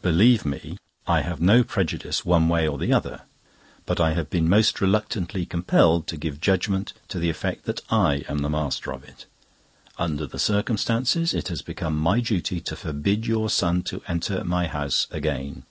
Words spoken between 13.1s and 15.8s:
your son to enter my house again.